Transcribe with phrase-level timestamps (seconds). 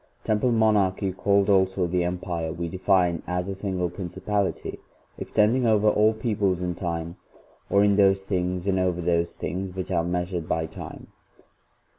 [0.23, 4.79] Temporal Monarchy, called also the Empire, we define as a single Principality
[5.19, 7.17] extending over all peoples in time,
[7.69, 11.05] or in those things and over those things which are mea sured by time.'